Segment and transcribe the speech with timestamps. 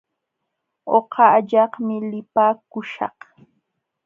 [0.97, 3.19] Uqa allaqmi lipaakuśhaq.